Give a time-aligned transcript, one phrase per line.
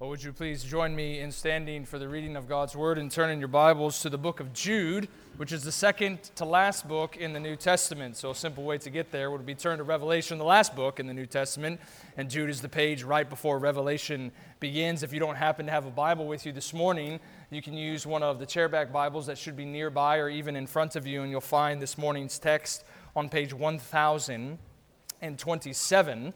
[0.00, 3.10] Well, would you please join me in standing for the reading of God's Word and
[3.10, 7.18] turning your Bibles to the book of Jude, which is the second to last book
[7.18, 8.16] in the New Testament.
[8.16, 11.00] So, a simple way to get there would be turn to Revelation, the last book
[11.00, 11.78] in the New Testament,
[12.16, 15.02] and Jude is the page right before Revelation begins.
[15.02, 17.20] If you don't happen to have a Bible with you this morning,
[17.50, 20.66] you can use one of the chairback Bibles that should be nearby or even in
[20.66, 26.32] front of you, and you'll find this morning's text on page 1027.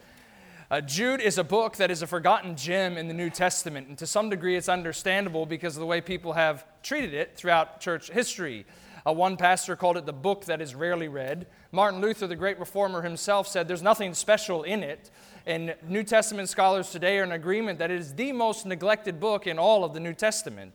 [0.70, 3.98] Uh, Jude is a book that is a forgotten gem in the New Testament, and
[3.98, 8.10] to some degree it's understandable because of the way people have treated it throughout church
[8.10, 8.64] history.
[9.06, 11.46] Uh, one pastor called it the book that is rarely read.
[11.70, 15.10] Martin Luther, the great reformer himself, said there's nothing special in it.
[15.44, 19.46] And New Testament scholars today are in agreement that it is the most neglected book
[19.46, 20.72] in all of the New Testament.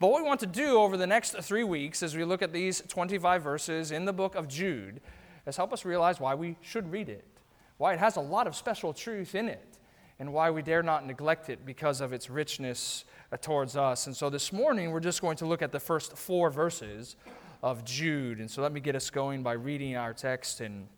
[0.00, 2.54] But what we want to do over the next three weeks as we look at
[2.54, 5.02] these 25 verses in the book of Jude
[5.46, 7.35] is help us realize why we should read it
[7.78, 9.78] why it has a lot of special truth in it,
[10.18, 14.06] and why we dare not neglect it because of its richness uh, towards us.
[14.06, 17.16] And so this morning, we're just going to look at the first four verses
[17.62, 18.38] of Jude.
[18.38, 20.88] And so let me get us going by reading our text and,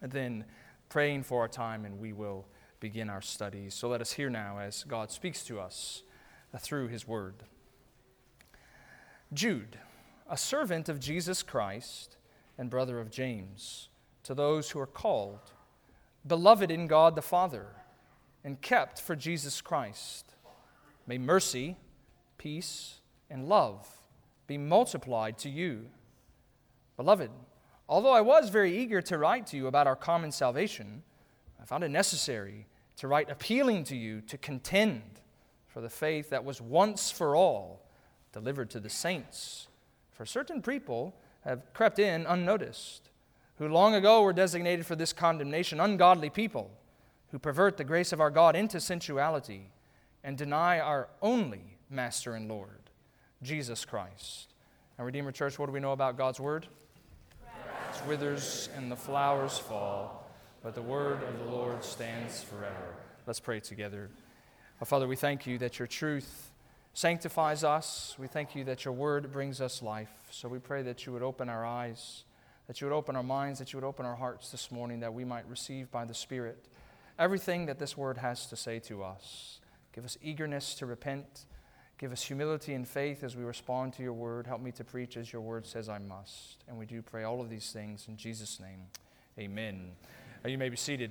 [0.00, 0.44] then
[0.90, 2.46] praying for our time, and we will
[2.78, 3.74] begin our studies.
[3.74, 6.02] So let us hear now as God speaks to us
[6.52, 7.36] uh, through his word.
[9.32, 9.78] Jude,
[10.28, 12.18] a servant of Jesus Christ
[12.58, 13.88] and brother of James,
[14.24, 15.53] to those who are called
[16.26, 17.66] beloved in God the Father,
[18.42, 20.34] and kept for Jesus Christ.
[21.06, 21.76] May mercy,
[22.38, 23.86] peace, and love
[24.46, 25.86] be multiplied to you.
[26.96, 27.30] Beloved,
[27.88, 31.02] although I was very eager to write to you about our common salvation,
[31.60, 35.02] I found it necessary to write appealing to you to contend
[35.66, 37.88] for the faith that was once for all
[38.32, 39.68] delivered to the saints.
[40.10, 43.10] For certain people have crept in unnoticed
[43.58, 46.70] who long ago were designated for this condemnation, ungodly people
[47.30, 49.70] who pervert the grace of our God into sensuality
[50.22, 52.90] and deny our only Master and Lord,
[53.42, 54.48] Jesus Christ.
[54.98, 56.66] Now, Redeemer Church, what do we know about God's Word?
[57.44, 60.28] It withers and the flowers fall,
[60.62, 62.94] but the Word of the Lord stands forever.
[63.26, 64.10] Let's pray together.
[64.84, 66.50] Father, we thank you that your truth
[66.92, 68.16] sanctifies us.
[68.18, 70.12] We thank you that your Word brings us life.
[70.30, 72.24] So we pray that you would open our eyes
[72.66, 75.12] that you would open our minds, that you would open our hearts this morning, that
[75.12, 76.66] we might receive by the Spirit
[77.18, 79.60] everything that this word has to say to us.
[79.92, 81.46] Give us eagerness to repent.
[81.98, 84.46] Give us humility and faith as we respond to your word.
[84.46, 86.64] Help me to preach as your word says I must.
[86.66, 88.80] And we do pray all of these things in Jesus' name.
[89.38, 89.92] Amen.
[90.44, 91.10] You may be seated.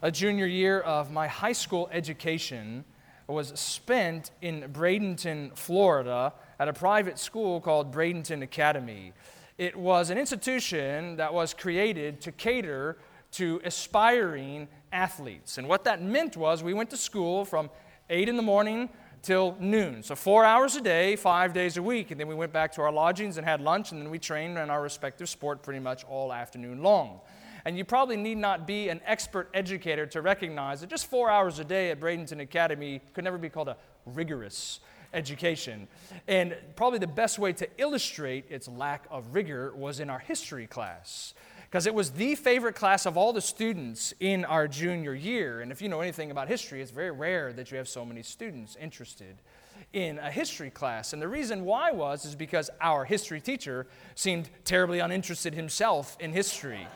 [0.00, 2.84] A junior year of my high school education
[3.28, 9.12] was spent in Bradenton, Florida, at a private school called Bradenton Academy.
[9.58, 12.98] It was an institution that was created to cater
[13.32, 15.58] to aspiring athletes.
[15.58, 17.68] And what that meant was we went to school from
[18.08, 18.90] 8 in the morning
[19.22, 20.04] till noon.
[20.04, 22.12] So, four hours a day, five days a week.
[22.12, 24.56] And then we went back to our lodgings and had lunch, and then we trained
[24.56, 27.22] in our respective sport pretty much all afternoon long.
[27.64, 31.58] And you probably need not be an expert educator to recognize that just four hours
[31.58, 34.78] a day at Bradenton Academy could never be called a rigorous
[35.12, 35.88] education.
[36.28, 40.66] And probably the best way to illustrate its lack of rigor was in our history
[40.66, 41.34] class.
[41.70, 45.62] Because it was the favorite class of all the students in our junior year.
[45.62, 48.22] And if you know anything about history, it's very rare that you have so many
[48.22, 49.36] students interested
[49.92, 51.12] in a history class.
[51.12, 56.32] And the reason why was is because our history teacher seemed terribly uninterested himself in
[56.32, 56.86] history.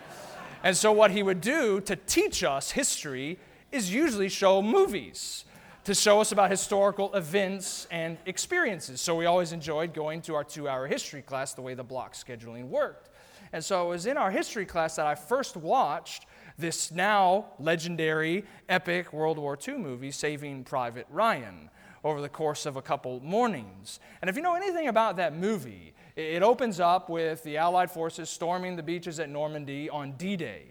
[0.62, 3.38] And so, what he would do to teach us history
[3.72, 5.44] is usually show movies
[5.86, 9.00] to show us about historical events and experiences.
[9.00, 12.14] So, we always enjoyed going to our two hour history class the way the block
[12.14, 13.08] scheduling worked.
[13.52, 16.26] And so, it was in our history class that I first watched
[16.58, 21.70] this now legendary, epic World War II movie, Saving Private Ryan,
[22.03, 24.00] over the course of a couple mornings.
[24.20, 28.28] And if you know anything about that movie, it opens up with the Allied forces
[28.28, 30.64] storming the beaches at Normandy on D Day.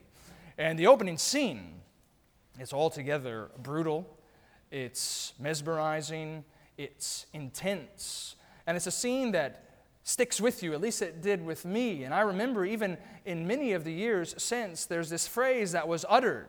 [0.57, 1.75] And the opening scene
[2.59, 4.14] is altogether brutal,
[4.71, 6.43] it's mesmerizing,
[6.77, 8.35] it's intense.
[8.67, 9.63] And it's a scene that
[10.03, 12.03] sticks with you, at least it did with me.
[12.03, 16.05] And I remember even in many of the years since, there's this phrase that was
[16.07, 16.47] uttered,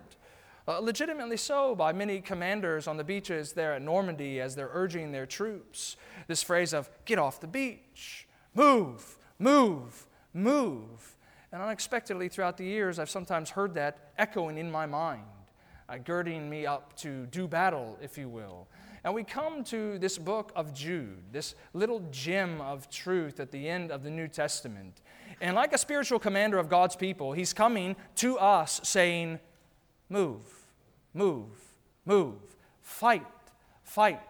[0.69, 5.13] uh, legitimately so, by many commanders on the beaches there at Normandy as they're urging
[5.13, 5.97] their troops.
[6.27, 11.17] This phrase of, get off the beach move, move, move.
[11.53, 15.23] And unexpectedly throughout the years, I've sometimes heard that echoing in my mind,
[15.89, 18.67] uh, girding me up to do battle, if you will.
[19.05, 23.69] And we come to this book of Jude, this little gem of truth at the
[23.69, 25.01] end of the New Testament.
[25.41, 29.39] And like a spiritual commander of God's people, he's coming to us saying,
[30.09, 30.43] Move,
[31.15, 31.51] move,
[32.05, 32.35] move.
[32.83, 33.27] fight,
[33.85, 34.21] fight,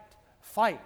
[0.40, 0.80] fight.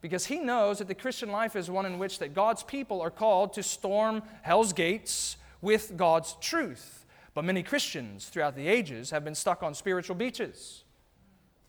[0.00, 3.10] Because he knows that the Christian life is one in which that God's people are
[3.10, 7.01] called to storm hell's gates with God's truth.
[7.34, 10.84] But many Christians throughout the ages have been stuck on spiritual beaches,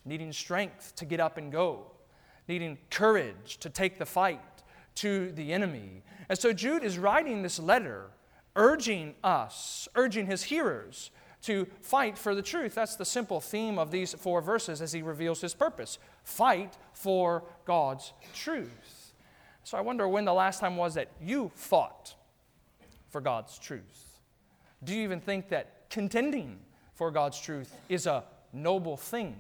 [0.06, 1.92] needing strength to get up and go,
[2.48, 4.42] needing courage to take the fight
[4.96, 6.04] to the enemy.
[6.30, 8.10] And so Jude is writing this letter
[8.56, 11.12] urging us, urging his hearers
[11.44, 12.76] to fight for the truth.
[12.76, 17.44] That's the simple theme of these four verses as he reveals his purpose fight for
[17.66, 19.14] God's truth.
[19.64, 22.16] So I wonder when the last time was that you fought
[23.10, 24.03] for God's truth.
[24.84, 26.60] Do you even think that contending
[26.94, 29.36] for God's truth is a noble thing?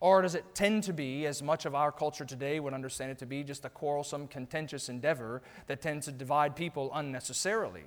[0.00, 3.18] Or does it tend to be, as much of our culture today would understand it
[3.18, 7.84] to be, just a quarrelsome, contentious endeavor that tends to divide people unnecessarily?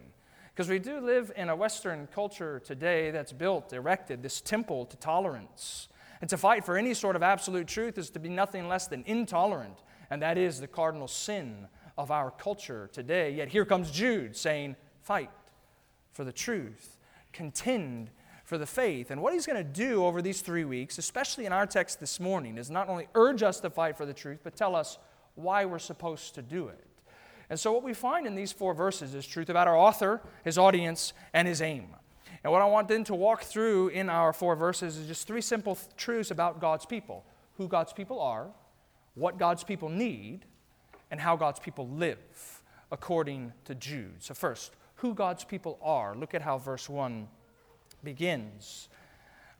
[0.53, 4.97] Because we do live in a Western culture today that's built, erected, this temple to
[4.97, 5.89] tolerance.
[6.21, 9.03] And to fight for any sort of absolute truth is to be nothing less than
[9.07, 9.79] intolerant.
[10.11, 11.67] And that is the cardinal sin
[11.97, 13.31] of our culture today.
[13.31, 15.31] Yet here comes Jude saying, Fight
[16.13, 16.97] for the truth,
[17.33, 18.09] contend
[18.45, 19.11] for the faith.
[19.11, 22.19] And what he's going to do over these three weeks, especially in our text this
[22.19, 24.97] morning, is not only urge us to fight for the truth, but tell us
[25.35, 26.85] why we're supposed to do it.
[27.49, 30.57] And so, what we find in these four verses is truth about our author, his
[30.57, 31.87] audience, and his aim.
[32.43, 35.41] And what I want then to walk through in our four verses is just three
[35.41, 37.25] simple th- truths about God's people
[37.57, 38.47] who God's people are,
[39.15, 40.45] what God's people need,
[41.11, 42.61] and how God's people live,
[42.91, 44.15] according to Jude.
[44.23, 44.71] So, first,
[45.03, 46.15] who God's people are.
[46.15, 47.27] Look at how verse 1
[48.05, 48.87] begins.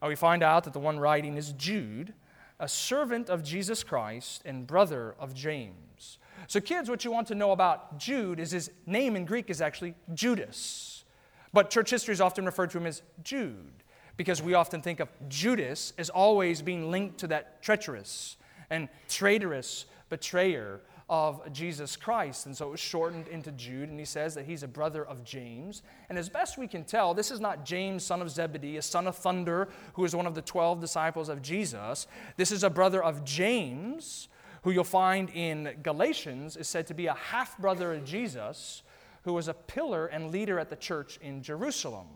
[0.02, 2.14] Uh, we find out that the one writing is Jude,
[2.58, 6.16] a servant of Jesus Christ and brother of James.
[6.46, 9.60] So, kids, what you want to know about Jude is his name in Greek is
[9.60, 11.04] actually Judas.
[11.52, 13.84] But church history is often referred to him as Jude
[14.16, 18.38] because we often think of Judas as always being linked to that treacherous
[18.70, 22.46] and traitorous betrayer of Jesus Christ.
[22.46, 25.22] And so it was shortened into Jude, and he says that he's a brother of
[25.24, 25.82] James.
[26.08, 29.06] And as best we can tell, this is not James, son of Zebedee, a son
[29.06, 32.06] of thunder, who is one of the 12 disciples of Jesus.
[32.36, 34.28] This is a brother of James,
[34.62, 38.82] who you'll find in Galatians is said to be a half brother of Jesus,
[39.24, 42.06] who was a pillar and leader at the church in Jerusalem.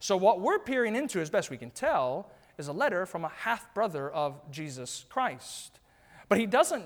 [0.00, 3.30] So, what we're peering into, as best we can tell, is a letter from a
[3.30, 5.80] half brother of Jesus Christ.
[6.28, 6.84] But he doesn't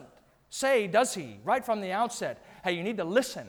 [0.50, 3.46] say, does he, right from the outset, hey, you need to listen,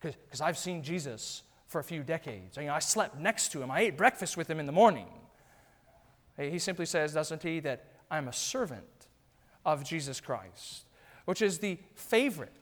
[0.00, 2.56] because I've seen Jesus for a few decades.
[2.56, 5.06] You know, I slept next to him, I ate breakfast with him in the morning.
[6.36, 8.84] He simply says, doesn't he, that I'm a servant
[9.64, 10.84] of Jesus Christ
[11.24, 12.52] which is the favorite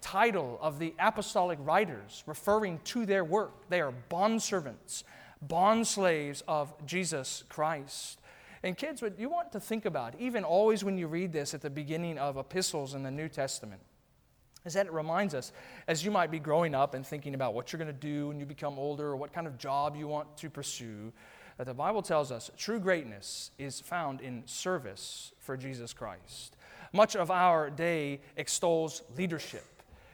[0.00, 3.68] title of the apostolic writers referring to their work.
[3.68, 5.04] They are bondservants,
[5.46, 8.17] bondslaves of Jesus Christ.
[8.62, 11.60] And kids, what you want to think about, even always when you read this at
[11.60, 13.80] the beginning of epistles in the New Testament,
[14.64, 15.52] is that it reminds us,
[15.86, 18.40] as you might be growing up and thinking about what you're going to do when
[18.40, 21.12] you become older or what kind of job you want to pursue,
[21.56, 26.56] that the Bible tells us true greatness is found in service for Jesus Christ.
[26.92, 29.66] Much of our day extols leadership,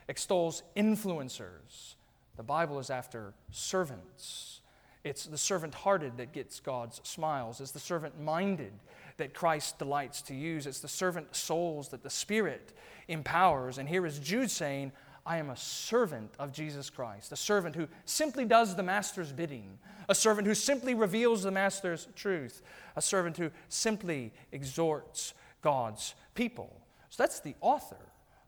[0.08, 1.94] extols influencers.
[2.36, 4.60] The Bible is after servants.
[5.04, 7.60] It's the servant hearted that gets God's smiles.
[7.60, 8.72] It's the servant minded
[9.18, 10.66] that Christ delights to use.
[10.66, 12.72] It's the servant souls that the Spirit
[13.06, 13.78] empowers.
[13.78, 14.92] And here is Jude saying,
[15.26, 19.78] I am a servant of Jesus Christ, a servant who simply does the Master's bidding,
[20.08, 22.60] a servant who simply reveals the Master's truth,
[22.96, 26.80] a servant who simply exhorts God's people.
[27.08, 27.96] So that's the author.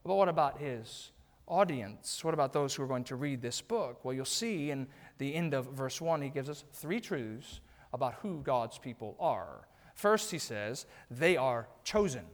[0.05, 1.13] But what about his
[1.47, 2.23] audience?
[2.23, 4.05] What about those who are going to read this book?
[4.05, 4.87] Well, you'll see in
[5.19, 7.61] the end of verse 1, he gives us three truths
[7.93, 9.67] about who God's people are.
[9.95, 12.25] First, he says, they are chosen.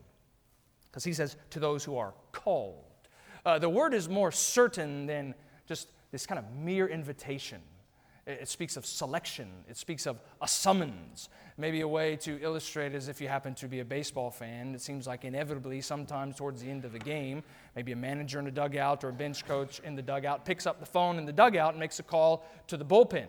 [0.89, 2.83] Because he says, to those who are called.
[3.45, 5.33] Uh, the word is more certain than
[5.65, 7.61] just this kind of mere invitation.
[8.25, 9.49] It speaks of selection.
[9.69, 11.27] It speaks of a summons.
[11.57, 14.79] Maybe a way to illustrate is if you happen to be a baseball fan, it
[14.79, 17.43] seems like inevitably, sometimes towards the end of the game,
[17.75, 20.79] maybe a manager in the dugout or a bench coach in the dugout picks up
[20.79, 23.27] the phone in the dugout and makes a call to the bullpen.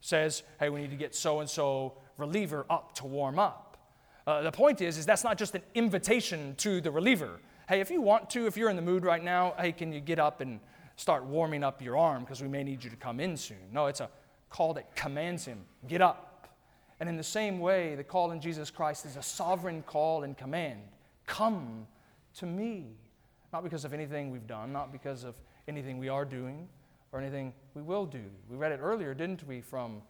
[0.00, 3.76] Says, hey, we need to get so and so reliever up to warm up.
[4.24, 7.40] Uh, the point is, is that's not just an invitation to the reliever.
[7.68, 10.00] Hey, if you want to, if you're in the mood right now, hey, can you
[10.00, 10.60] get up and
[10.94, 13.56] start warming up your arm because we may need you to come in soon?
[13.72, 14.08] No, it's a
[14.50, 16.48] call that commands him, get up.
[17.00, 20.36] And in the same way, the call in Jesus Christ is a sovereign call and
[20.36, 20.80] command
[21.28, 21.86] come
[22.34, 22.86] to me.
[23.52, 25.36] Not because of anything we've done, not because of
[25.68, 26.68] anything we are doing
[27.12, 28.24] or anything we will do.
[28.50, 30.02] We read it earlier, didn't we, from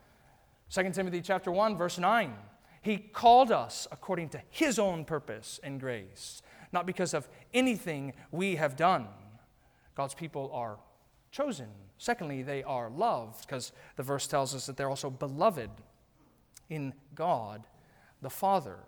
[0.71, 2.35] 2 Timothy chapter 1, verse 9.
[2.80, 6.42] He called us according to His own purpose and grace,
[6.73, 9.07] not because of anything we have done.
[9.95, 10.78] God's people are
[11.30, 11.68] chosen.
[11.99, 15.71] Secondly, they are loved, because the verse tells us that they're also beloved
[16.71, 17.64] in God
[18.23, 18.78] the Father.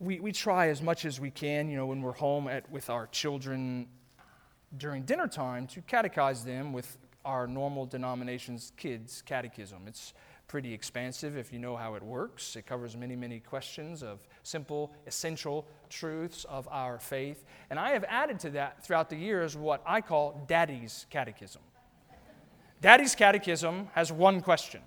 [0.00, 2.88] We, we try as much as we can, you know, when we're home at, with
[2.90, 3.88] our children
[4.76, 9.82] during dinner time to catechize them with our normal denomination's kids' catechism.
[9.86, 10.12] It's
[10.48, 12.56] pretty expansive if you know how it works.
[12.56, 17.44] It covers many, many questions of simple, essential truths of our faith.
[17.68, 21.60] And I have added to that throughout the years what I call Daddy's Catechism.
[22.80, 24.80] Daddy's Catechism has one question.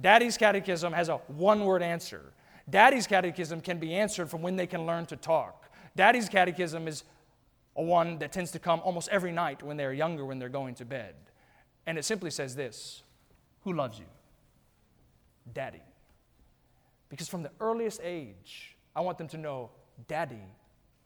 [0.00, 2.32] Daddy's Catechism has a one word answer.
[2.70, 5.70] Daddy's Catechism can be answered from when they can learn to talk.
[5.96, 7.02] Daddy's Catechism is
[7.74, 10.74] a one that tends to come almost every night when they're younger, when they're going
[10.76, 11.14] to bed.
[11.86, 13.02] And it simply says this
[13.62, 14.04] Who loves you?
[15.54, 15.82] Daddy.
[17.08, 19.70] Because from the earliest age, I want them to know
[20.06, 20.42] Daddy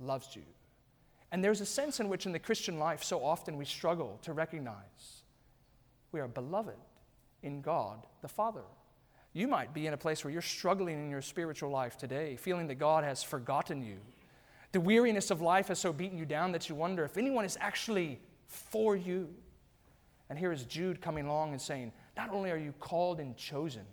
[0.00, 0.42] loves you.
[1.30, 4.32] And there's a sense in which in the Christian life, so often we struggle to
[4.32, 5.22] recognize
[6.12, 6.76] we are beloved
[7.42, 8.62] in God the Father.
[9.32, 12.66] You might be in a place where you're struggling in your spiritual life today, feeling
[12.66, 13.96] that God has forgotten you.
[14.72, 17.56] The weariness of life has so beaten you down that you wonder if anyone is
[17.60, 19.28] actually for you.
[20.28, 23.84] And here is Jude coming along and saying, Not only are you called and chosen,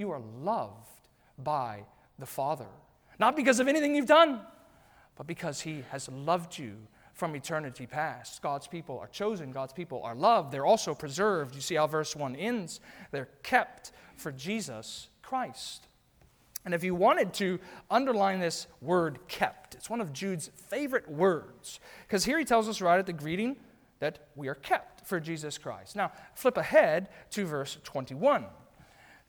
[0.00, 1.84] you are loved by
[2.18, 2.66] the Father.
[3.18, 4.40] Not because of anything you've done,
[5.16, 6.76] but because He has loved you
[7.12, 8.40] from eternity past.
[8.40, 10.50] God's people are chosen, God's people are loved.
[10.50, 11.54] They're also preserved.
[11.54, 12.80] You see how verse 1 ends?
[13.10, 15.86] They're kept for Jesus Christ.
[16.64, 17.58] And if you wanted to
[17.90, 21.80] underline this word kept, it's one of Jude's favorite words.
[22.06, 23.56] Because here he tells us right at the greeting
[23.98, 25.96] that we are kept for Jesus Christ.
[25.96, 28.46] Now, flip ahead to verse 21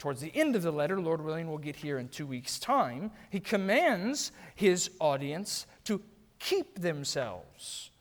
[0.02, 3.12] towards the end of the letter, Lord willing, we'll get here in two weeks' time,
[3.30, 6.02] he commands his audience to
[6.40, 7.92] keep themselves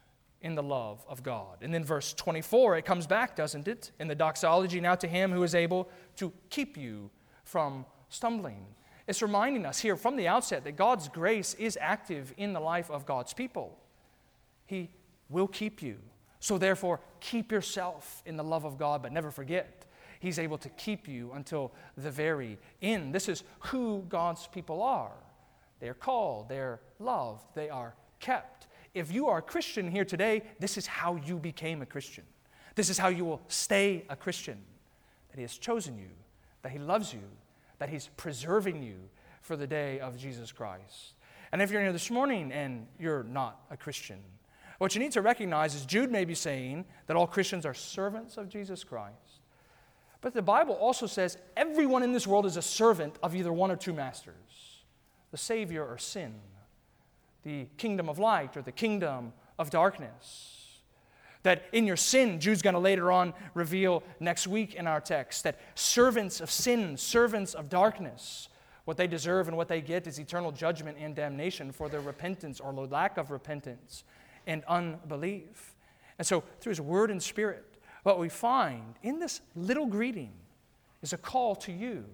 [0.40, 1.58] in the love of God.
[1.60, 3.90] And then verse 24, it comes back, doesn't it?
[4.00, 7.10] In the doxology, now to him who is able to keep you
[7.44, 8.64] from stumbling.
[9.06, 12.90] It's reminding us here from the outset that God's grace is active in the life
[12.90, 13.78] of God's people.
[14.64, 14.88] He
[15.28, 15.98] will keep you.
[16.42, 19.84] So, therefore, keep yourself in the love of God, but never forget
[20.20, 23.14] He's able to keep you until the very end.
[23.14, 25.12] This is who God's people are.
[25.80, 28.68] They are called, they are loved, they are kept.
[28.94, 32.24] If you are a Christian here today, this is how you became a Christian.
[32.74, 34.58] This is how you will stay a Christian.
[35.30, 36.10] That He has chosen you,
[36.62, 37.22] that He loves you,
[37.78, 38.96] that He's preserving you
[39.40, 41.14] for the day of Jesus Christ.
[41.50, 44.18] And if you're here this morning and you're not a Christian,
[44.78, 48.36] what you need to recognize is Jude may be saying that all Christians are servants
[48.36, 49.14] of Jesus Christ.
[50.20, 53.70] But the Bible also says everyone in this world is a servant of either one
[53.70, 54.34] or two masters
[55.30, 56.34] the Savior or sin,
[57.44, 60.56] the kingdom of light or the kingdom of darkness.
[61.44, 65.44] That in your sin, Jude's going to later on reveal next week in our text
[65.44, 68.48] that servants of sin, servants of darkness,
[68.84, 72.60] what they deserve and what they get is eternal judgment and damnation for their repentance
[72.60, 74.04] or lack of repentance
[74.46, 75.74] and unbelief.
[76.18, 77.64] And so, through his word and spirit,
[78.02, 80.32] what we find in this little greeting
[81.02, 82.04] is a call to you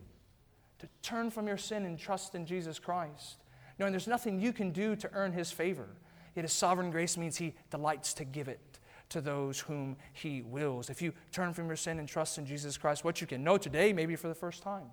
[0.78, 3.43] to turn from your sin and trust in Jesus Christ,
[3.78, 5.88] knowing there's nothing you can do to earn His favor.
[6.35, 8.78] Yet His sovereign grace means He delights to give it
[9.09, 10.90] to those whom He wills.
[10.90, 13.57] If you turn from your sin and trust in Jesus Christ, what you can know
[13.57, 14.90] today, maybe for the first time,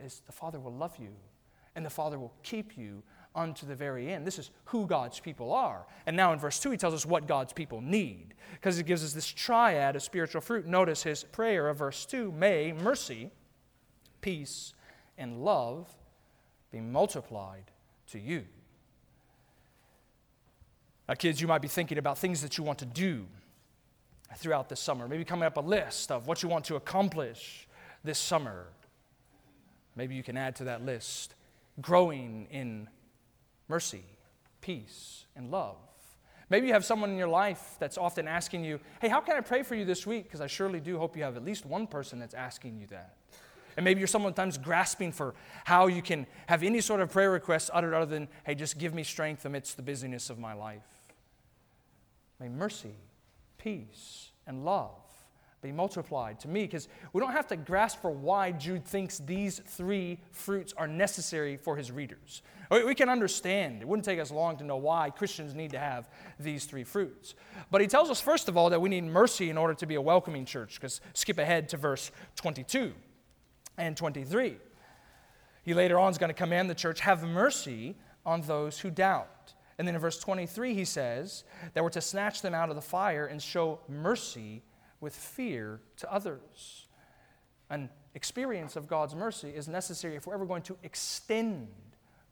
[0.00, 1.14] is the Father will love you
[1.76, 3.02] and the Father will keep you
[3.34, 4.26] unto the very end.
[4.26, 5.86] This is who God's people are.
[6.06, 9.04] And now in verse 2, he tells us what God's people need because he gives
[9.04, 10.66] us this triad of spiritual fruit.
[10.66, 13.30] Notice his prayer of verse 2 May mercy,
[14.20, 14.72] peace,
[15.18, 15.88] and love
[16.70, 17.70] be multiplied
[18.08, 18.44] to you.
[21.08, 23.26] Now, kids, you might be thinking about things that you want to do
[24.36, 25.06] throughout this summer.
[25.06, 27.68] Maybe coming up a list of what you want to accomplish
[28.02, 28.66] this summer.
[29.96, 31.34] Maybe you can add to that list
[31.80, 32.88] growing in
[33.68, 34.04] mercy,
[34.60, 35.76] peace, and love.
[36.50, 39.40] Maybe you have someone in your life that's often asking you, Hey, how can I
[39.40, 40.24] pray for you this week?
[40.24, 43.16] Because I surely do hope you have at least one person that's asking you that.
[43.76, 47.70] And maybe you're sometimes grasping for how you can have any sort of prayer request
[47.72, 50.82] uttered other than, Hey, just give me strength amidst the busyness of my life.
[52.38, 52.94] May mercy,
[53.56, 55.04] peace, and love
[55.64, 59.60] be multiplied to me because we don't have to grasp for why Jude thinks these
[59.66, 62.42] three fruits are necessary for his readers.
[62.70, 63.82] We can understand.
[63.82, 67.34] It wouldn't take us long to know why Christians need to have these three fruits.
[67.70, 69.96] But he tells us, first of all, that we need mercy in order to be
[69.96, 72.92] a welcoming church because skip ahead to verse 22.
[73.76, 74.56] and 23.
[75.62, 79.54] He later on is going to command the church, have mercy on those who doubt.
[79.78, 82.82] And then in verse 23, he says that we're to snatch them out of the
[82.82, 84.62] fire and show mercy
[85.04, 86.88] with fear to others.
[87.70, 91.68] An experience of God's mercy is necessary if we're ever going to extend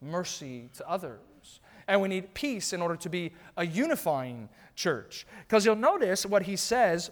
[0.01, 1.61] mercy to others.
[1.87, 5.27] And we need peace in order to be a unifying church.
[5.47, 7.11] Because you'll notice what he says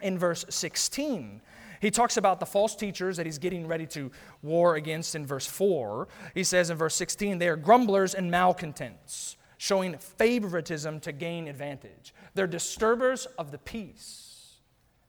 [0.00, 1.40] in verse 16.
[1.80, 4.12] He talks about the false teachers that he's getting ready to
[4.42, 6.06] war against in verse 4.
[6.32, 12.14] He says in verse 16, they are grumblers and malcontents, showing favoritism to gain advantage.
[12.34, 14.25] They're disturbers of the peace.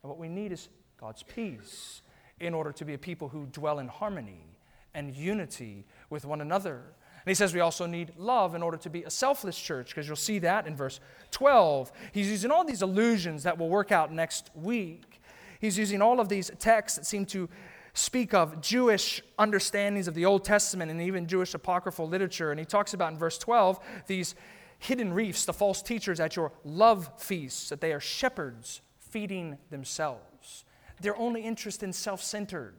[0.08, 2.02] And what we need is God's peace
[2.40, 4.56] in order to be a people who dwell in harmony
[4.94, 6.76] and unity with one another.
[6.76, 10.08] And he says we also need love in order to be a selfless church, because
[10.08, 11.92] you'll see that in verse 12.
[12.14, 15.20] He's using all these allusions that will work out next week.
[15.60, 17.50] He's using all of these texts that seem to
[17.94, 22.52] speak of Jewish understandings of the Old Testament and even Jewish apocryphal literature.
[22.52, 24.36] And he talks about in verse 12 these
[24.80, 30.66] hidden reefs, the false teachers at your love feasts, that they are shepherds feeding themselves.
[31.02, 32.76] Their only interest in self centered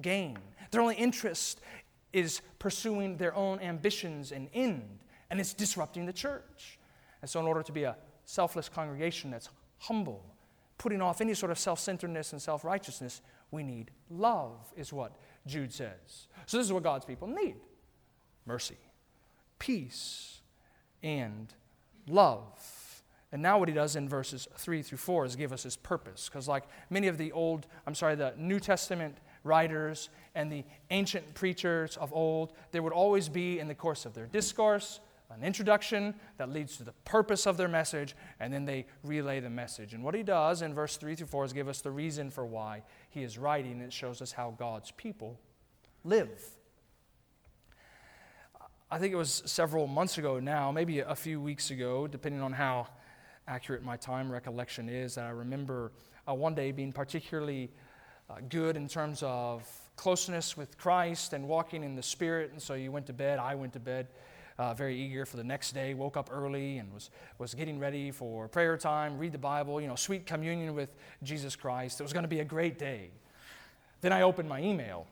[0.00, 0.38] gain,
[0.70, 1.60] their only interest
[2.12, 4.98] is pursuing their own ambitions and end,
[5.30, 6.78] and it's disrupting the church.
[7.20, 9.48] And so, in order to be a selfless congregation that's
[9.78, 10.24] humble,
[10.78, 15.16] putting off any sort of self centeredness and self righteousness, we need love, is what
[15.46, 16.28] Jude says.
[16.46, 17.56] So, this is what God's people need
[18.44, 18.78] mercy,
[19.58, 20.40] peace,
[21.02, 21.48] and
[22.08, 22.81] love.
[23.32, 26.28] And now, what he does in verses 3 through 4 is give us his purpose.
[26.28, 31.32] Because, like many of the old, I'm sorry, the New Testament writers and the ancient
[31.34, 36.14] preachers of old, there would always be, in the course of their discourse, an introduction
[36.36, 39.94] that leads to the purpose of their message, and then they relay the message.
[39.94, 42.44] And what he does in verse 3 through 4 is give us the reason for
[42.44, 43.80] why he is writing.
[43.80, 45.40] It shows us how God's people
[46.04, 46.50] live.
[48.90, 52.52] I think it was several months ago now, maybe a few weeks ago, depending on
[52.52, 52.88] how
[53.48, 55.92] accurate my time recollection is, that I remember
[56.28, 57.70] uh, one day being particularly
[58.30, 62.52] uh, good in terms of closeness with Christ and walking in the Spirit.
[62.52, 64.08] And so you went to bed, I went to bed.
[64.58, 68.10] Uh, very eager for the next day, woke up early and was, was getting ready
[68.10, 72.00] for prayer time, read the Bible, you know, sweet communion with Jesus Christ.
[72.00, 73.10] It was going to be a great day.
[74.02, 75.06] Then I opened my email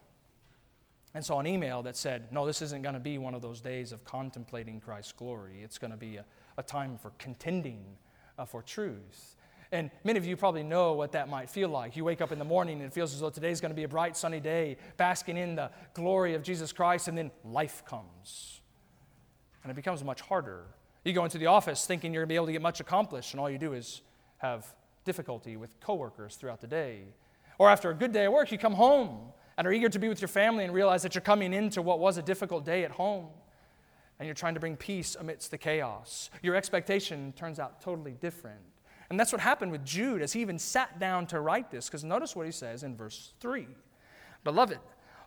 [1.15, 3.61] and saw an email that said, No, this isn't going to be one of those
[3.61, 5.63] days of contemplating Christ's glory.
[5.63, 6.25] It's going to be a,
[6.59, 7.83] a time for contending
[8.41, 9.37] uh, for truth.
[9.73, 11.97] And many of you probably know what that might feel like.
[11.97, 13.85] You wake up in the morning and it feels as though today's going to be
[13.85, 18.61] a bright, sunny day, basking in the glory of Jesus Christ, and then life comes.
[19.63, 20.65] And it becomes much harder.
[21.05, 23.33] You go into the office thinking you're going to be able to get much accomplished,
[23.33, 24.03] and all you do is
[24.39, 24.67] have
[25.05, 27.03] difficulty with coworkers throughout the day.
[27.59, 30.09] Or after a good day at work, you come home and are eager to be
[30.09, 32.91] with your family and realize that you're coming into what was a difficult day at
[32.91, 33.29] home
[34.21, 36.29] and you're trying to bring peace amidst the chaos.
[36.43, 38.61] Your expectation turns out totally different.
[39.09, 42.05] And that's what happened with Jude as he even sat down to write this, because
[42.05, 43.67] notice what he says in verse 3
[44.45, 44.79] Beloved,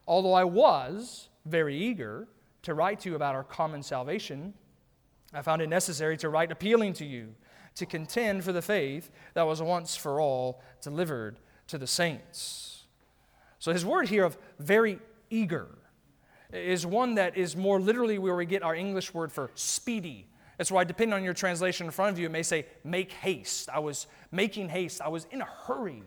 [0.07, 2.27] although I was very eager
[2.61, 4.53] to write to you about our common salvation,
[5.33, 7.33] I found it necessary to write appealing to you
[7.75, 12.83] to contend for the faith that was once for all delivered to the saints.
[13.57, 14.99] So his word here of very
[15.31, 15.79] eager
[16.53, 20.27] is one that is more literally where we get our English word for speedy.
[20.57, 23.69] That's why, depending on your translation in front of you, it may say, make haste.
[23.69, 25.01] I was making haste.
[25.01, 26.03] I was in a hurry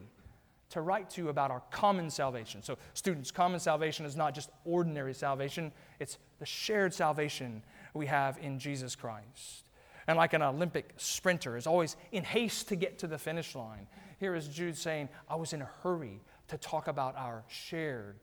[0.71, 2.63] to write to you about our common salvation.
[2.63, 7.63] So, students, common salvation is not just ordinary salvation, it's the shared salvation
[7.95, 9.65] we have in Jesus Christ.
[10.07, 13.89] And like an Olympic sprinter is always in haste to get to the finish line,
[14.19, 18.17] here is Jude saying, I was in a hurry to talk about our shared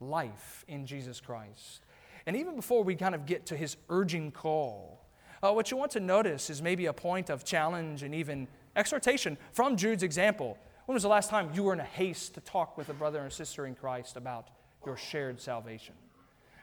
[0.00, 1.84] life in Jesus Christ.
[2.26, 5.04] And even before we kind of get to his urging call,
[5.42, 9.38] uh, what you want to notice is maybe a point of challenge and even exhortation
[9.52, 10.58] from Jude's example.
[10.86, 13.20] When was the last time you were in a haste to talk with a brother
[13.20, 14.48] and sister in Christ about
[14.84, 15.94] your shared salvation?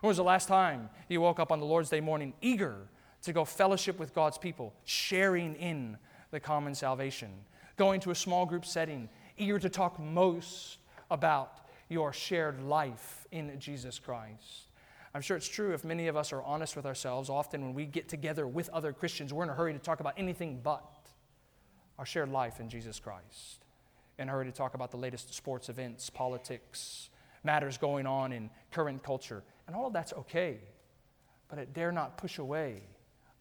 [0.01, 2.75] When was the last time you woke up on the Lord's Day morning eager
[3.23, 5.97] to go fellowship with God's people, sharing in
[6.31, 7.29] the common salvation,
[7.77, 10.77] going to a small group setting, eager to talk most
[11.09, 14.71] about your shared life in Jesus Christ.
[15.13, 17.29] I'm sure it's true if many of us are honest with ourselves.
[17.29, 20.13] Often, when we get together with other Christians, we're in a hurry to talk about
[20.17, 20.83] anything but
[21.97, 23.63] our shared life in Jesus Christ.
[24.17, 27.09] In a hurry to talk about the latest sports events, politics,
[27.43, 29.43] matters going on in current culture.
[29.67, 30.59] And all of that's okay.
[31.47, 32.81] But it dare not push away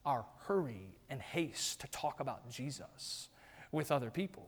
[0.05, 3.29] our hurry and haste to talk about Jesus
[3.73, 4.47] with other people.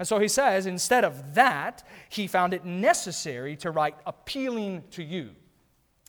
[0.00, 5.02] And so he says, instead of that, he found it necessary to write appealing to
[5.02, 5.32] you.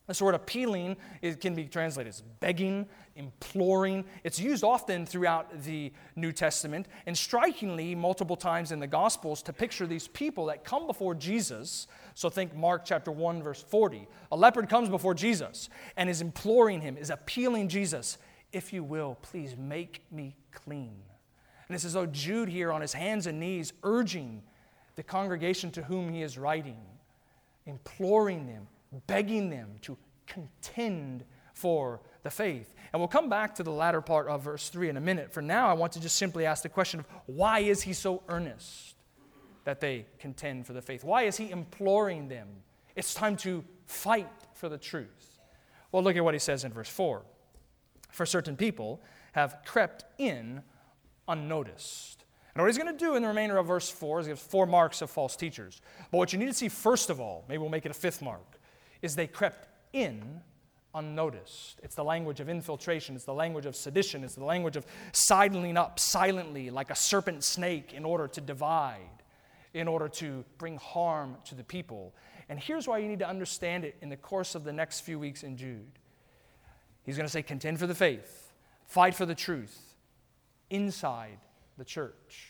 [0.07, 4.05] This word appealing it can be translated as begging, imploring.
[4.23, 9.51] It's used often throughout the New Testament, and strikingly, multiple times in the Gospels to
[9.51, 11.87] picture these people that come before Jesus.
[12.15, 14.07] So think Mark chapter 1, verse 40.
[14.31, 18.17] A leopard comes before Jesus and is imploring him, is appealing Jesus,
[18.53, 20.95] if you will, please make me clean.
[21.71, 24.43] And it's as though Jude here on his hands and knees urging
[24.97, 26.75] the congregation to whom he is writing,
[27.65, 28.67] imploring them,
[29.07, 32.75] begging them to contend for the faith.
[32.91, 35.31] And we'll come back to the latter part of verse 3 in a minute.
[35.31, 38.21] For now, I want to just simply ask the question of why is he so
[38.27, 38.95] earnest
[39.63, 41.05] that they contend for the faith?
[41.05, 42.49] Why is he imploring them?
[42.97, 45.39] It's time to fight for the truth.
[45.93, 47.21] Well, look at what he says in verse 4.
[48.11, 50.63] For certain people have crept in
[51.27, 52.23] unnoticed.
[52.53, 54.65] And what he's going to do in the remainder of verse 4 is give four
[54.65, 55.81] marks of false teachers.
[56.11, 58.21] But what you need to see first of all, maybe we'll make it a fifth
[58.21, 58.59] mark,
[59.01, 60.41] is they crept in
[60.93, 61.79] unnoticed.
[61.83, 65.77] It's the language of infiltration, it's the language of sedition, it's the language of sidling
[65.77, 69.23] up silently like a serpent snake in order to divide,
[69.73, 72.13] in order to bring harm to the people.
[72.49, 75.17] And here's why you need to understand it in the course of the next few
[75.17, 75.99] weeks in Jude.
[77.03, 78.51] He's going to say, contend for the faith,
[78.85, 79.90] fight for the truth
[80.71, 81.37] inside
[81.77, 82.47] the church.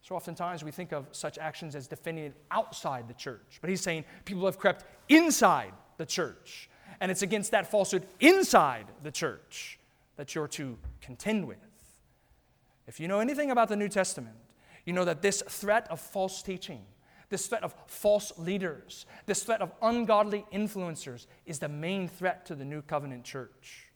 [0.00, 3.58] So oftentimes we think of such actions as defending it outside the church.
[3.60, 8.86] But he's saying people have crept inside the church and it's against that falsehood inside
[9.02, 9.78] the church
[10.16, 11.58] that you're to contend with.
[12.86, 14.36] If you know anything about the New Testament,
[14.84, 16.84] you know that this threat of false teaching,
[17.28, 22.54] this threat of false leaders, this threat of ungodly influencers is the main threat to
[22.54, 23.90] the New Covenant church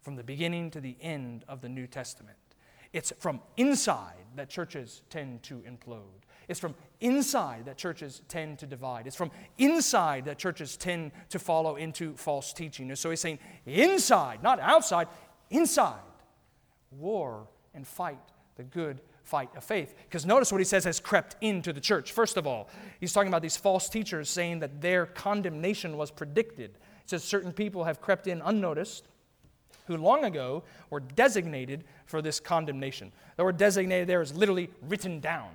[0.00, 2.38] from the beginning to the end of the New Testament.
[2.92, 6.22] It's from inside that churches tend to implode.
[6.48, 9.06] It's from inside that churches tend to divide.
[9.06, 12.88] It's from inside that churches tend to follow into false teaching.
[12.88, 15.08] And so he's saying, inside, not outside,
[15.50, 16.00] inside,
[16.90, 18.18] war and fight
[18.56, 19.94] the good fight of faith.
[20.04, 22.12] Because notice what he says has crept into the church.
[22.12, 26.70] First of all, he's talking about these false teachers saying that their condemnation was predicted.
[27.02, 29.06] He says certain people have crept in unnoticed
[29.88, 33.10] who long ago were designated for this condemnation.
[33.36, 35.50] The word designated there is literally written down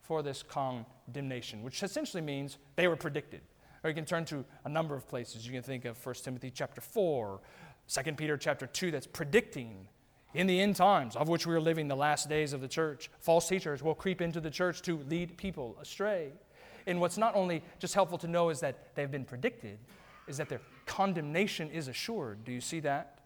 [0.00, 3.40] for this condemnation, which essentially means they were predicted.
[3.82, 5.46] Or you can turn to a number of places.
[5.46, 7.40] You can think of 1 Timothy chapter 4,
[7.88, 9.88] 2 Peter chapter 2, that's predicting
[10.32, 13.10] in the end times of which we are living the last days of the church.
[13.20, 16.32] False teachers will creep into the church to lead people astray.
[16.86, 19.78] And what's not only just helpful to know is that they've been predicted,
[20.26, 22.44] is that their condemnation is assured.
[22.44, 23.18] Do you see that?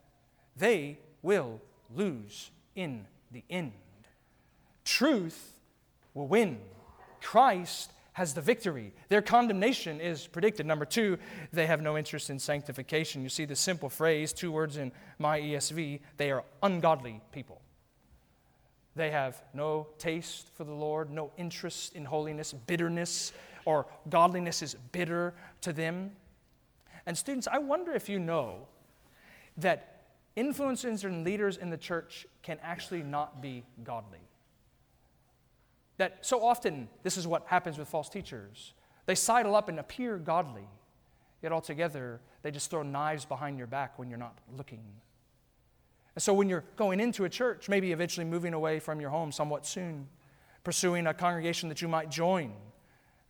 [0.59, 1.61] They will
[1.95, 3.73] lose in the end.
[4.85, 5.59] Truth
[6.15, 6.59] will win.
[7.21, 8.93] Christ has the victory.
[9.09, 10.67] Their condemnation is predicted.
[10.67, 11.19] Number two,
[11.53, 13.23] they have no interest in sanctification.
[13.23, 17.61] You see the simple phrase, two words in my ESV, they are ungodly people.
[18.97, 23.33] They have no taste for the Lord, no interest in holiness, bitterness,
[23.65, 26.11] or godliness is bitter to them.
[27.07, 28.67] And students, I wonder if you know
[29.59, 29.98] that
[30.39, 34.21] influencers and leaders in the church can actually not be godly.
[35.97, 38.75] That so often, this is what happens with false teachers.
[39.07, 40.69] They sidle up and appear godly,
[41.43, 44.85] yet altogether, they just throw knives behind your back when you're not looking.
[46.15, 49.33] And so, when you're going into a church, maybe eventually moving away from your home
[49.33, 50.09] somewhat soon,
[50.63, 52.53] pursuing a congregation that you might join,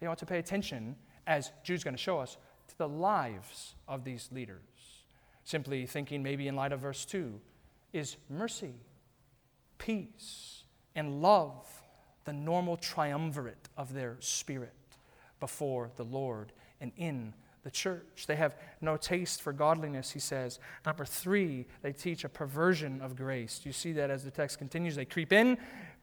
[0.00, 2.36] you ought to pay attention, as Jude's going to show us,
[2.68, 4.60] to the lives of these leaders.
[5.48, 7.40] Simply thinking, maybe in light of verse 2,
[7.94, 8.74] is mercy,
[9.78, 11.66] peace, and love
[12.26, 14.74] the normal triumvirate of their spirit
[15.40, 17.32] before the Lord and in
[17.62, 18.26] the church.
[18.26, 20.58] They have no taste for godliness, he says.
[20.84, 23.62] Number three, they teach a perversion of grace.
[23.64, 24.96] You see that as the text continues?
[24.96, 25.56] They creep in,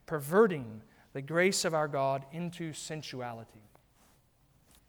[0.06, 0.82] perverting
[1.12, 3.62] the grace of our God into sensuality.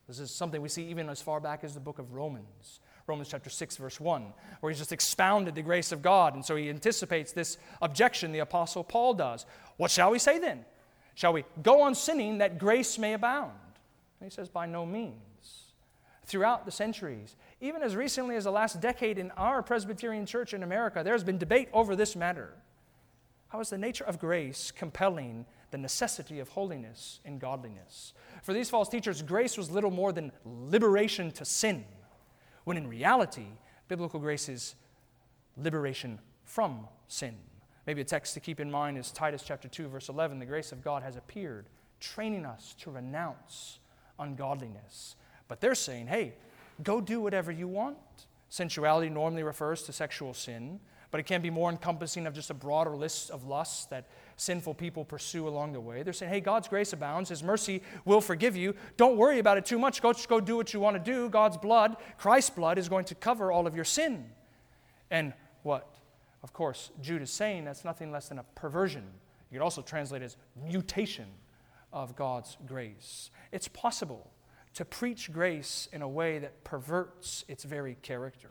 [0.08, 2.80] This is something we see even as far back as the book of Romans.
[3.08, 6.36] Romans chapter 6, verse 1, where he's just expounded the grace of God.
[6.36, 9.46] And so he anticipates this objection the Apostle Paul does.
[9.78, 10.66] What shall we say then?
[11.16, 13.54] Shall we go on sinning that grace may abound?
[14.20, 15.16] And he says, By no means.
[16.26, 20.62] Throughout the centuries, even as recently as the last decade in our Presbyterian church in
[20.62, 22.54] America, there has been debate over this matter.
[23.48, 28.14] How is the nature of grace compelling the necessity of holiness and godliness?
[28.44, 31.86] For these false teachers, grace was little more than liberation to sin,
[32.68, 33.48] when in reality,
[33.88, 34.76] biblical grace is
[35.56, 37.34] liberation from sin.
[37.86, 40.74] Maybe a text to keep in mind is Titus chapter 2 verse 11, the grace
[40.74, 41.68] of God has appeared
[42.02, 43.80] training us to renounce
[44.20, 45.16] ungodliness.
[45.48, 46.34] But they're saying, hey,
[46.84, 47.96] go do whatever you want.
[48.50, 52.54] Sensuality normally refers to sexual sin, but it can be more encompassing of just a
[52.54, 56.04] broader list of lusts that sinful people pursue along the way.
[56.04, 57.30] They're saying, hey, God's grace abounds.
[57.30, 58.76] His mercy will forgive you.
[58.96, 60.02] Don't worry about it too much.
[60.02, 61.28] Go, just go do what you want to do.
[61.28, 64.30] God's blood, Christ's blood, is going to cover all of your sin.
[65.10, 65.92] And what?
[66.44, 69.04] Of course, Jude is saying that's nothing less than a perversion.
[69.50, 71.26] You could also translate it as mutation
[71.92, 73.32] of God's grace.
[73.52, 74.30] It's possible
[74.76, 78.50] to preach grace in a way that perverts its very character.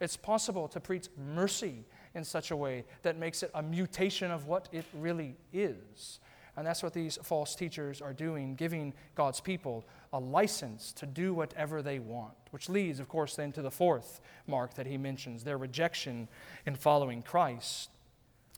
[0.00, 1.84] It's possible to preach mercy
[2.14, 6.20] in such a way that makes it a mutation of what it really is.
[6.56, 11.34] And that's what these false teachers are doing, giving God's people a license to do
[11.34, 15.42] whatever they want, which leads, of course, then to the fourth mark that he mentions
[15.42, 16.28] their rejection
[16.64, 17.90] in following Christ.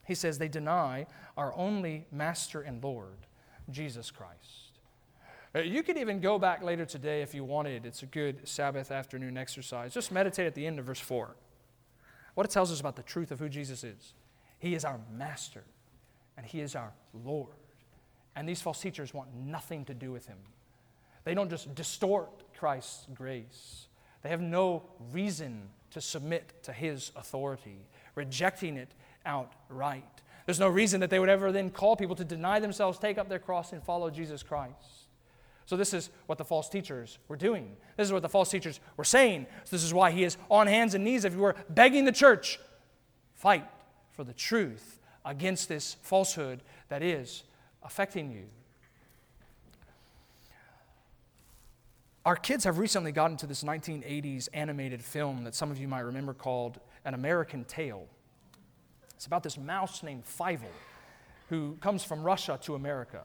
[0.07, 3.27] He says they deny our only Master and Lord,
[3.71, 4.67] Jesus Christ.
[5.55, 7.87] Uh, you could even go back later today if you wanted.
[7.87, 9.95] It's a good Sabbath afternoon exercise.
[9.95, 11.35] Just meditate at the end of verse 4
[12.37, 14.13] what it tells us about the truth of who Jesus is.
[14.59, 15.65] He is our master
[16.37, 16.93] and he is our
[17.25, 17.49] Lord.
[18.37, 20.37] And these false teachers want nothing to do with him.
[21.25, 23.89] They don't just distort Christ's grace,
[24.23, 27.79] they have no reason to submit to his authority,
[28.15, 28.93] rejecting it
[29.25, 30.05] outright.
[30.45, 33.31] There's no reason that they would ever then call people to deny themselves, take up
[33.31, 35.06] their cross, and follow Jesus Christ.
[35.67, 37.77] So, this is what the false teachers were doing.
[37.97, 39.47] This is what the false teachers were saying.
[39.65, 42.13] So this is why he is on hands and knees, if you were begging the
[42.13, 42.61] church,
[43.35, 43.67] fight
[44.13, 47.43] for the truth against this falsehood that is
[47.83, 48.45] affecting you.
[52.25, 56.01] Our kids have recently gotten to this 1980s animated film that some of you might
[56.01, 58.07] remember called An American Tail.
[59.15, 60.73] It's about this mouse named Fievel
[61.49, 63.23] who comes from Russia to America.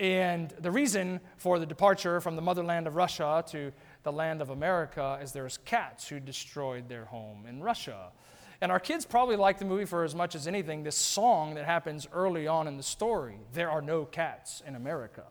[0.00, 3.70] And the reason for the departure from the motherland of Russia to
[4.02, 8.08] the land of America is there's cats who destroyed their home in Russia.
[8.62, 11.66] And our kids probably like the movie for as much as anything this song that
[11.66, 15.24] happens early on in the story There are no cats in America.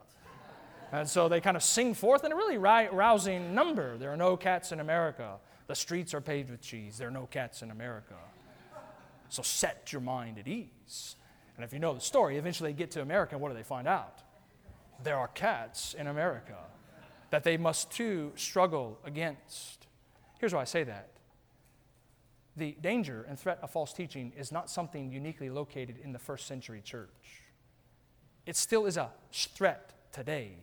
[0.91, 4.37] And so they kind of sing forth in a really rousing number There are no
[4.37, 5.37] cats in America.
[5.65, 6.99] The streets are paved with cheese.
[6.99, 8.15] There are no cats in America.
[9.29, 11.15] So set your mind at ease.
[11.55, 13.87] And if you know the story, eventually they get to America, what do they find
[13.87, 14.21] out?
[15.03, 16.57] There are cats in America
[17.29, 19.87] that they must too struggle against.
[20.39, 21.09] Here's why I say that.
[22.57, 26.47] The danger and threat of false teaching is not something uniquely located in the first
[26.47, 27.43] century church.
[28.45, 30.53] It still is a threat today,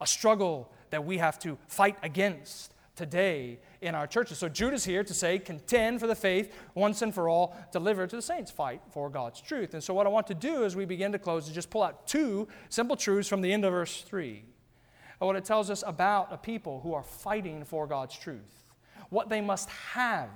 [0.00, 4.38] a struggle that we have to fight against today in our churches.
[4.38, 8.10] So Jude is here to say, contend for the faith once and for all, delivered
[8.10, 9.74] to the saints, fight for God's truth.
[9.74, 11.82] And so what I want to do as we begin to close is just pull
[11.82, 14.44] out two simple truths from the end of verse 3.
[15.20, 18.74] And what it tells us about a people who are fighting for God's truth,
[19.08, 20.28] what they must have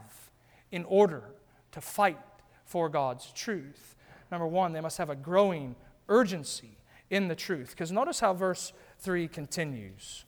[0.71, 1.25] in order
[1.73, 2.19] to fight
[2.65, 3.97] for God's truth.
[4.31, 5.75] Number one, they must have a growing
[6.09, 6.79] urgency
[7.11, 7.71] in the truth.
[7.71, 10.25] Because notice how verse 3 continues.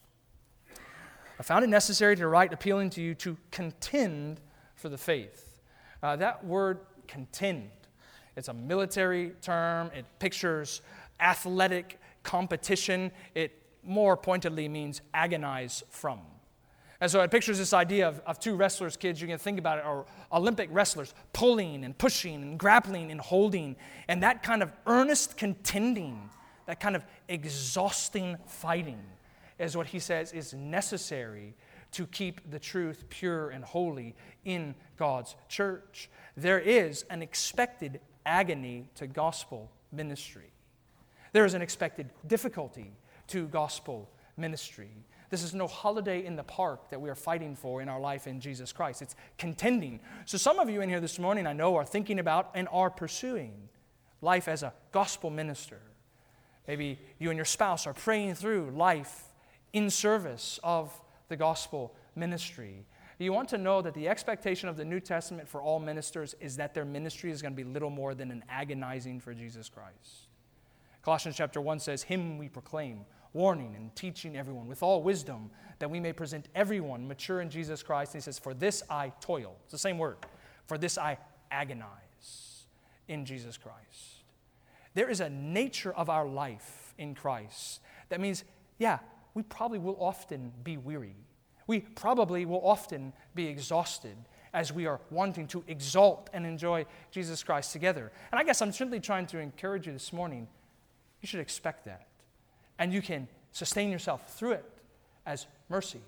[1.39, 4.41] I found it necessary to write appealing to you to contend
[4.75, 5.61] for the faith.
[6.03, 7.71] Uh, that word contend,
[8.37, 9.91] it's a military term.
[9.95, 10.83] It pictures
[11.21, 13.13] athletic competition.
[13.35, 16.21] It more pointedly means agonize from.
[17.01, 19.79] And so it pictures this idea of, of two wrestlers, kids, you can think about
[19.79, 23.75] it, are Olympic wrestlers pulling and pushing and grappling and holding.
[24.07, 26.31] And that kind of earnest contending,
[26.67, 29.01] that kind of exhausting fighting
[29.59, 31.55] is what he says is necessary
[31.93, 36.11] to keep the truth pure and holy in God's church.
[36.37, 40.51] There is an expected agony to gospel ministry.
[41.33, 42.93] There is an expected difficulty
[43.29, 44.91] to gospel ministry.
[45.31, 48.27] This is no holiday in the park that we are fighting for in our life
[48.27, 49.01] in Jesus Christ.
[49.01, 50.01] It's contending.
[50.27, 52.91] So, some of you in here this morning, I know, are thinking about and are
[52.91, 53.55] pursuing
[54.21, 55.81] life as a gospel minister.
[56.69, 59.32] Maybe you and your spouse are praying through life
[59.73, 60.93] in service of
[61.29, 62.85] the gospel ministry.
[63.19, 66.57] You want to know that the expectation of the New Testament for all ministers is
[66.57, 70.29] that their ministry is going to be little more than an agonizing for Jesus Christ.
[71.03, 75.91] Colossians chapter 1 says, Him we proclaim, warning and teaching everyone with all wisdom, that
[75.91, 78.15] we may present everyone mature in Jesus Christ.
[78.15, 79.57] And he says, For this I toil.
[79.65, 80.17] It's the same word.
[80.67, 81.19] For this I
[81.51, 82.67] agonize
[83.09, 84.25] in Jesus Christ.
[84.95, 88.45] There is a nature of our life in Christ that means,
[88.79, 88.99] yeah,
[89.35, 91.17] we probably will often be weary.
[91.67, 94.17] We probably will often be exhausted
[94.53, 98.13] as we are wanting to exalt and enjoy Jesus Christ together.
[98.31, 100.49] And I guess I'm simply trying to encourage you this morning.
[101.21, 102.09] You should expect that.
[102.79, 104.65] And you can sustain yourself through it
[105.25, 106.03] as mercy,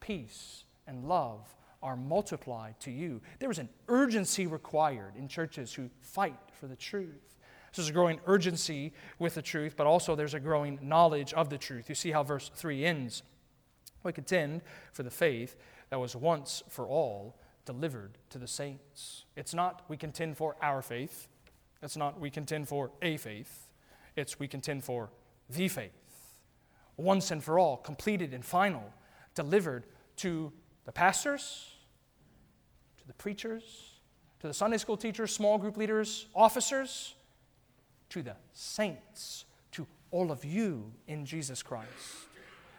[0.00, 1.40] peace, and love
[1.82, 3.20] are multiplied to you.
[3.38, 7.37] There is an urgency required in churches who fight for the truth.
[7.72, 11.50] So there's a growing urgency with the truth, but also there's a growing knowledge of
[11.50, 11.88] the truth.
[11.88, 13.22] You see how verse 3 ends.
[14.02, 15.56] We contend for the faith
[15.90, 19.24] that was once for all delivered to the saints.
[19.36, 21.28] It's not we contend for our faith.
[21.82, 23.68] It's not we contend for a faith.
[24.16, 25.10] It's we contend for
[25.50, 25.92] the faith.
[26.96, 28.92] Once and for all, completed and final,
[29.34, 29.84] delivered
[30.16, 30.52] to
[30.84, 31.74] the pastors,
[32.98, 34.00] to the preachers,
[34.40, 37.14] to the Sunday school teachers, small group leaders, officers,
[38.10, 41.88] to the saints, to all of you in Jesus Christ.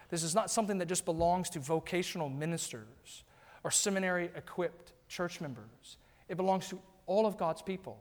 [0.10, 3.24] This is not something that just belongs to vocational ministers
[3.64, 5.98] or seminary equipped church members.
[6.28, 8.00] It belongs to all of God's people,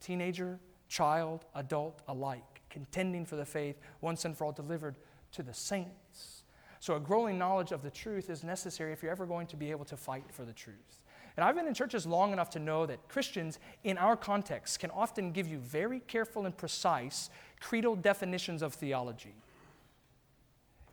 [0.00, 4.96] teenager, child, adult alike, contending for the faith once and for all delivered
[5.32, 6.42] to the saints.
[6.80, 9.70] So, a growing knowledge of the truth is necessary if you're ever going to be
[9.70, 11.02] able to fight for the truth.
[11.36, 14.90] And I've been in churches long enough to know that Christians, in our context, can
[14.90, 17.28] often give you very careful and precise
[17.60, 19.34] creedal definitions of theology,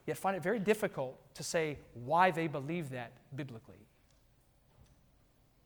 [0.06, 3.88] yet find it very difficult to say why they believe that biblically.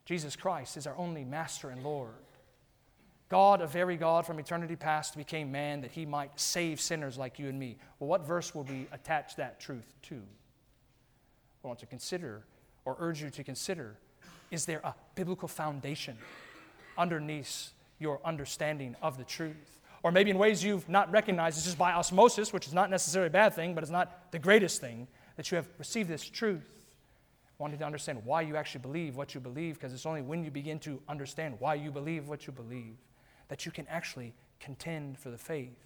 [0.06, 2.13] Jesus Christ is our only Master and Lord.
[3.30, 7.40] God, a very God from eternity past, became man that he might save sinners like
[7.40, 7.78] you and me.
[8.00, 10.22] Well, what verse will we attach that truth to?
[11.63, 12.46] I want to consider,
[12.86, 13.98] or urge you to consider,
[14.52, 16.18] is there a biblical foundation
[16.98, 19.80] underneath your understanding of the truth?
[20.04, 23.28] Or maybe in ways you've not recognized, it's just by osmosis, which is not necessarily
[23.28, 26.86] a bad thing, but it's not the greatest thing, that you have received this truth.
[27.58, 30.52] Wanting to understand why you actually believe what you believe, because it's only when you
[30.52, 32.96] begin to understand why you believe what you believe
[33.48, 35.86] that you can actually contend for the faith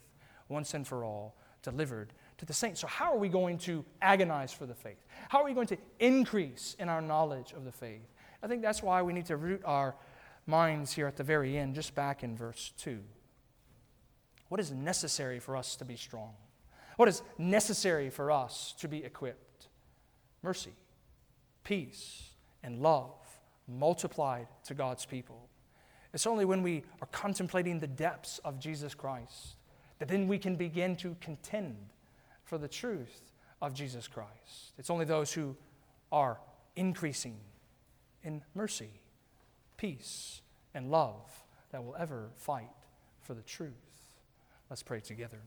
[0.49, 2.81] once and for all delivered to the saints.
[2.81, 5.05] So, how are we going to agonize for the faith?
[5.29, 8.07] How are we going to increase in our knowledge of the faith?
[8.43, 9.95] I think that's why we need to root our
[10.47, 12.99] minds here at the very end, just back in verse 2.
[14.49, 16.33] What is necessary for us to be strong?
[16.97, 19.67] What is necessary for us to be equipped?
[20.43, 20.73] Mercy,
[21.63, 22.31] peace,
[22.63, 23.15] and love
[23.67, 25.47] multiplied to God's people.
[26.13, 29.55] It's only when we are contemplating the depths of Jesus Christ
[29.99, 31.77] that then we can begin to contend
[32.43, 34.73] for the truth of Jesus Christ.
[34.77, 35.55] It's only those who
[36.11, 36.39] are
[36.75, 37.37] increasing
[38.23, 38.89] in mercy,
[39.77, 40.41] peace,
[40.73, 42.69] and love that will ever fight
[43.23, 43.71] for the truth.
[44.69, 45.39] Let's pray together.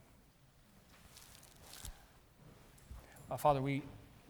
[3.31, 3.83] Uh, Father, we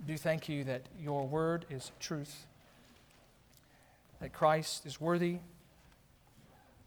[0.07, 2.47] do thank you that your word is truth,
[4.21, 5.39] that Christ is worthy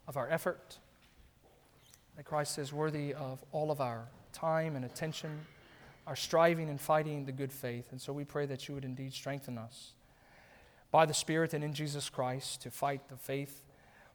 [0.08, 0.78] of our effort,
[2.16, 5.46] that Christ is worthy of all of our time and attention,
[6.06, 7.92] our striving and fighting the good faith.
[7.92, 9.92] And so we pray that you would indeed strengthen us
[10.92, 13.66] by the Spirit and in Jesus Christ to fight the faith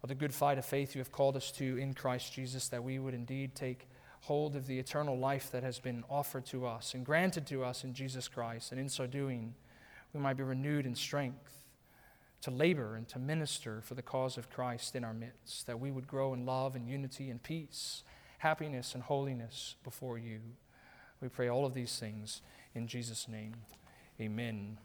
[0.02, 2.82] or the good fight of faith you have called us to in Christ Jesus, that
[2.82, 3.88] we would indeed take
[4.22, 7.85] hold of the eternal life that has been offered to us and granted to us
[7.85, 8.72] in Jesus Christ.
[8.72, 9.54] And in so doing,
[10.12, 11.64] we might be renewed in strength
[12.42, 15.90] to labor and to minister for the cause of Christ in our midst, that we
[15.90, 18.02] would grow in love and unity and peace,
[18.38, 20.40] happiness and holiness before you.
[21.20, 22.42] We pray all of these things
[22.74, 23.54] in Jesus' name.
[24.20, 24.78] Amen.